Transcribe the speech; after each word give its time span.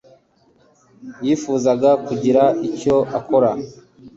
yifuzaga 1.25 1.89
kugira 2.05 2.43
icyo 2.67 2.95
akora. 3.17 3.51